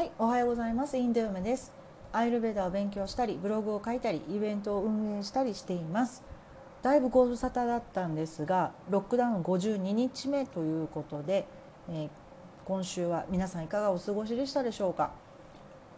[0.00, 0.96] はいおはようございます。
[0.96, 1.74] インド嫁です。
[2.10, 6.22] アイルベーダを勉強したりブログを書いたりイベントを運営したりしています。
[6.80, 11.46] だいぶご無沙汰だったんですがロックダウン52日目ということで、
[11.90, 12.08] えー、
[12.64, 15.10] 今週は皆さんいかがお過ごしでしたでしょうか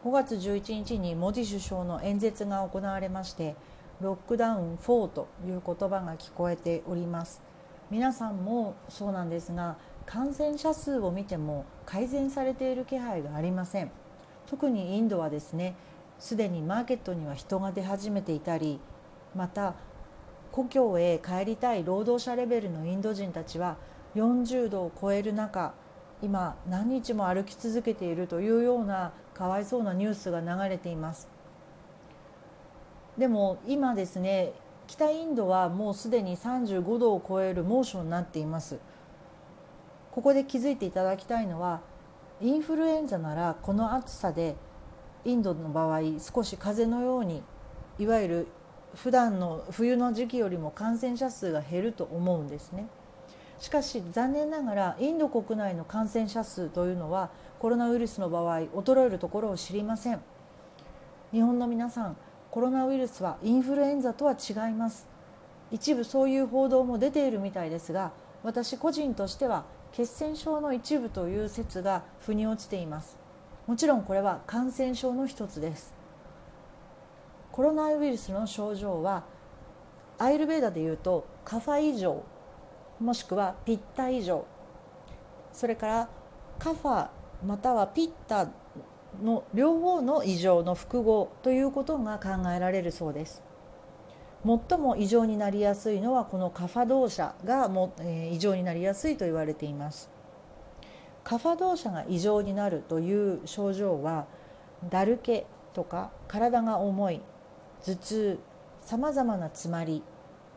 [0.05, 3.55] ？5月11日にモディ首相の演説が行われまして
[4.00, 7.41] ロックダウン4という言葉が聞こえております。
[7.89, 9.77] 皆さんもそうなんですが
[10.07, 13.91] 感染者数を見ても改善されている気配がありません。
[14.46, 15.75] 特にインドはですね
[16.18, 18.81] すでにマーケットには人が出始めていたり
[19.35, 19.75] また
[20.50, 23.79] 故郷へ帰りたい労働者レベルのインド人たちは
[24.14, 25.73] 40度を超える中
[26.21, 31.29] 今何日も歩き続けているというようなかわいそうなニュースが流れています。
[33.17, 34.53] でも今ですね
[34.87, 38.78] 北インドはもうすでに35度を超える猛暑になっています。
[40.12, 41.80] ここで気づいていただきたいのは
[42.41, 44.56] インフルエンザならこの暑さで
[45.25, 47.42] インドの場合少し風邪のように
[47.98, 48.48] いわゆる
[48.95, 52.89] 普段の冬の時期よりも感染者数が減ると思うんですね。
[53.59, 60.20] しかし残念ながらインド国内の感染者数というのはコロナウイルスの場合衰えるところを知りません。
[61.31, 62.17] 日本の皆さん
[62.50, 65.06] コロナウイルスはインフルエンザとは違います。
[65.70, 73.19] 一部そういう報道も出ているみたいですが私個人としては血栓症の一部という説が腑に落ちています。
[73.67, 75.95] もちろんこれは感染症の一つです。
[77.53, 79.25] コロナウイルスの症状は
[80.19, 82.23] アイルベーダでいうとカファ異常
[82.99, 84.47] もしくはピッタ異常。
[85.53, 86.09] それから
[86.59, 87.09] カファ
[87.45, 88.49] またはピッタ
[89.23, 93.43] の両方の異常の複合ということが考えられるそうです。
[94.45, 100.11] 最も異常になりやすいのはこのカファ動作がも、えー、異常になりやすいと言われています。
[101.23, 104.27] カファ動作が異常になるという症状は
[104.91, 107.21] だるけとか体が重い
[107.84, 108.39] 頭痛
[108.81, 110.03] さまざまな詰まり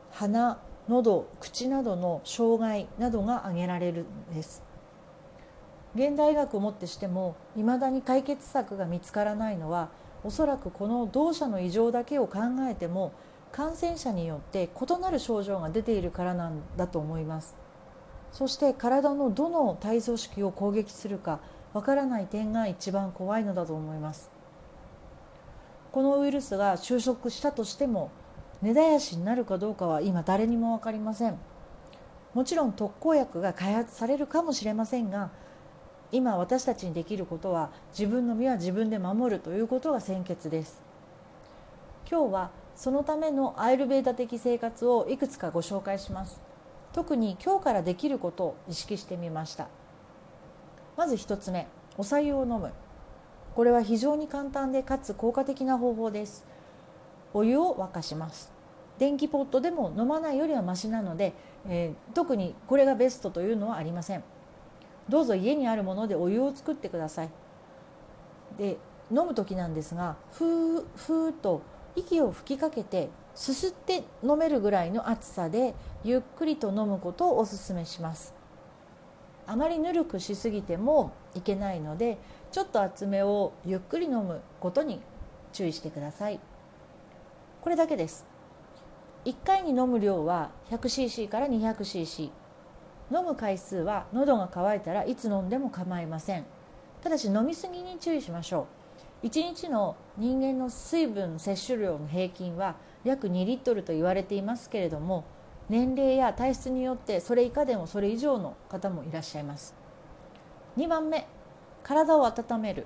[0.10, 0.58] 鼻
[0.88, 4.64] 喉口などの障害などが挙げられるんです。
[5.94, 9.90] 現代医学をもってしてもいまだに解決策が見つからないのは
[10.26, 12.40] おそらくこの動作の異常だけを考
[12.70, 13.14] えても
[13.56, 17.56] 感染者によって異なる症状が出ているからなんだと思います。
[18.34, 21.40] そして体のどの体組織を攻撃するか
[21.72, 24.30] わからない点が一番怖いのだと思います。
[25.94, 28.12] このウイルスが収束したとしても
[28.62, 31.38] 根絶やしになるかどうかは今誰にも分かりません。
[32.34, 35.32] もちろん特効薬が開発されるかもしれませんが
[36.12, 40.82] 今私たちにできることは自分の身は自分で守るということが先決です。
[42.12, 46.42] 今日はそのためのアイルベーダ的生活をいくつかご紹介します。
[46.92, 49.68] 特に今日からできることを意識してみました。
[50.98, 52.72] まず1つ目お白湯を飲む。
[53.56, 56.46] これは非常に簡単でかつ効果的な方法です。
[57.34, 58.52] お湯を沸かします。
[58.98, 61.34] 電気ポットでも飲まないよりはマシなので、
[61.68, 64.24] えー、特にこれがベストというのはありません。
[65.08, 67.30] どうぞ家にあるものでお湯を作ってください。
[68.58, 68.78] で
[69.12, 71.62] 飲む時なんですがふーふーと
[71.96, 78.34] 息を吹きかけてすすって飲めるぐらいの熱さでゆっくりと飲むことをおすすめします。
[79.48, 82.18] あまりぬるくしすぎてもいけないので
[82.52, 85.02] ちょっと厚めをゆっくり飲むことに
[85.54, 86.40] 注意してください。
[87.62, 88.26] これだけです。
[89.26, 92.30] 1回に飲む量は 100cc から 200cc
[93.12, 96.46] 飲む回数は喉が渇いたらいつ飲んでも構いません。
[97.02, 98.85] ただし飲みすぎに注意しましょう。
[99.26, 105.26] 1日の人間の水分摂取量の平均は約2リットルと言われていますけれども
[105.68, 109.74] 年齢や体質によってそれ以下でもそれ以上の方もいらっしゃいます。
[110.78, 111.28] 2番目
[111.82, 112.86] 体を温める。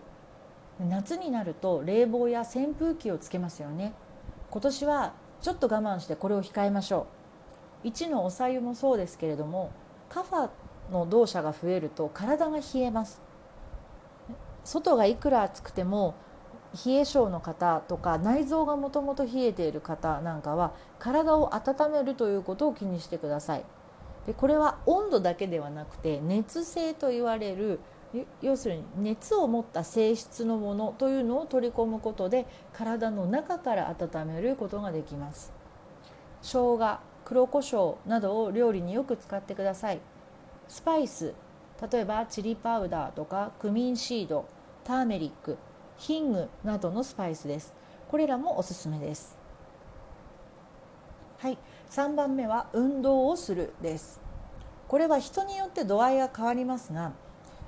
[0.80, 3.92] 夏になると冷房や扇風機をつけますよね。
[4.50, 7.08] 今年はちょっと我慢してこれを控えましょ
[7.84, 7.88] う。
[7.90, 9.72] 1のおさゆもそうですけれども
[10.08, 10.50] カファ
[10.90, 13.22] の動作が増えると体が冷えます。
[14.64, 16.16] 外がいくら暑くても
[16.74, 23.64] 冷え性の方とか内臓がもともと冷えている方なんかは体を温めるということを気にしてください。
[24.28, 27.80] でこれは温度だけではなくて熱性と言われる
[28.42, 35.54] 要するに熱を持った性質のものというのを取り込むことで体の中から温めることができます。
[36.42, 40.00] 生姜黒胡椒などを料理によく使ってください。
[40.68, 41.34] スパイス
[41.92, 44.46] 例えばチリパウダーとかクミンシード
[44.84, 45.58] ターメリック
[46.00, 47.74] ヒングなどのスパイスです。
[48.10, 49.38] これらもおすすめです。
[51.38, 51.58] はい。
[51.92, 54.22] 3番目は運動をするです。
[54.88, 57.12] これは人によって度合いが変わりますが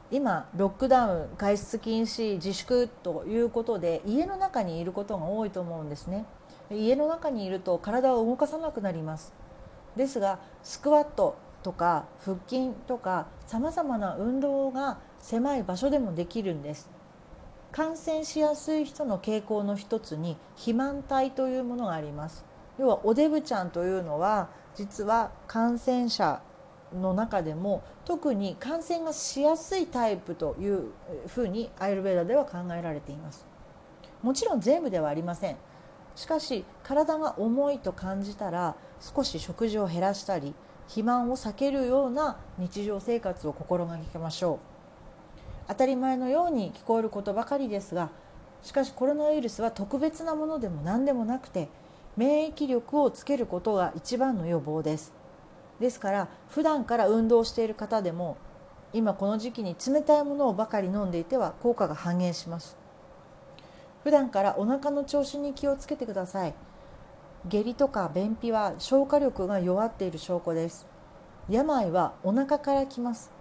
[0.09, 6.25] 今ロックダウン外出禁止自粛ということで家の中にいることが多いと思うんですね。
[6.71, 9.33] 家の中にいると体を動かさなくなります。
[9.95, 16.89] ですがスクワットとか腹筋とかさまざまな運動が狭い場所でもできるんです。
[17.71, 22.45] 感染しやすい人の傾向の一つに肥満体というものがあります。
[22.77, 26.41] 要はおデブちゃんというのは実は感染者
[26.93, 30.91] の中でも特に感染がしやすいタイプという
[31.27, 33.45] ふうにアイルベーダでは考えられています。
[34.21, 35.57] もちろん全部ではありません。
[36.15, 40.53] しかし体が重いと感じたら少し食事を減らしたり
[40.87, 44.70] 肥満を避けるような日常生活を心がけましょう。
[45.67, 48.09] 当たり前のように聞こえることばかりですが
[48.61, 51.69] しかしコロナウイルスは特別なものでも何でもなくて
[52.17, 55.13] 免疫力をつけることが一番の予防です。
[55.79, 58.37] ですから普段から運動している方でも
[58.93, 62.77] 今この時期に冷たいものをばかり飲んでいては効果が半減します。
[64.03, 66.53] 普段からお腹の調子に気をつけてください。
[67.47, 70.85] 下痢とか便秘は消化力が弱っている証拠です。
[71.49, 73.31] 病はお腹から来ます。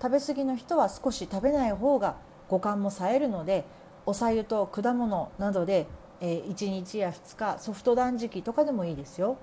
[0.00, 2.16] 食べ過ぎの人は少し食べない方が
[2.48, 3.64] 五感も冴えるので
[4.06, 5.86] おさゆと果物などで
[6.20, 9.38] え1日や2日ソフト断食とかでもいいですよ。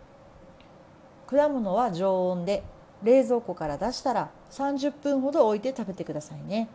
[1.27, 2.63] 果物は常温で
[3.03, 6.69] 冷蔵庫から出したら30分ほど置いて食べてくださいね。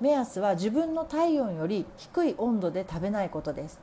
[0.00, 3.80] 目安は自分の体温より低い温度で食べないことです。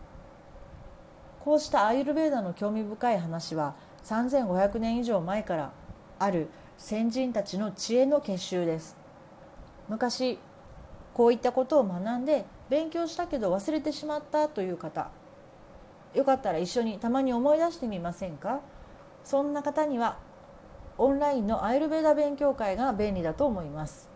[1.44, 3.75] こうしたアイルベーダの興味深い話は
[4.06, 5.71] 3500年以上前から
[6.17, 6.47] ある
[6.77, 9.04] 先人たちの知恵の結集です。
[9.87, 10.39] 昔
[11.13, 15.09] こういったことを学んで勉強したけど忘れてしまったという方
[16.13, 18.61] よかったら一緒にたまに思い出してみませんか？
[19.23, 20.17] そんな方には
[20.97, 24.09] オンラインのアイルベーダ勉強会が便利だと思います。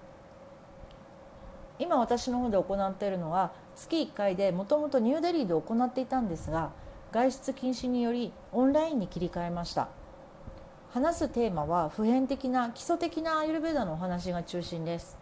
[1.78, 6.72] 今私の方で行っているのは月1回でもともとニューデリーで行っていたんですが
[7.12, 9.90] 外出禁止によりオンラインに切り替えました。
[10.92, 15.19] 話すテーマは普遍的な基礎的なアイルベーダのお話が中心です。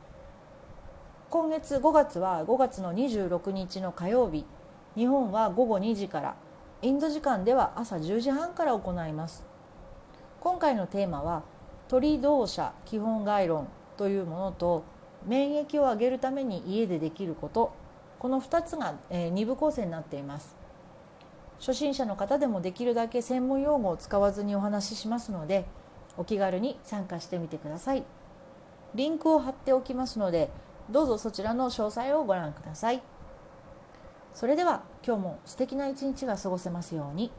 [1.30, 4.46] 今月5月は5月の26日の火曜日。
[4.96, 6.38] 日本は午後2時から。
[6.82, 9.44] インド時間では朝10時半から行います。
[10.40, 11.44] 今回のテーマは
[11.90, 14.86] 鳥同社基本概論というものと
[15.26, 17.74] 免疫を上げるために家でできること。
[18.20, 20.56] この2つが、え2部構成になっています。
[21.60, 25.66] 初心者の方でもできるだけ専門用語を使わずにお話ししますので
[26.16, 28.06] お気軽に参加してみてください。
[28.96, 30.50] リンクを貼っておきますので
[30.90, 33.02] どうぞそちらの詳細をご覧ください
[34.34, 37.32] それでは今日も素敵な一日が過ごせますように。